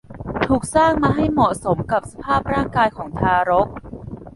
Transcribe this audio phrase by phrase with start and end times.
[0.45, 3.67] ถูกสร้างมาให้เหมาะสมกับสภาพร่างกายของทารก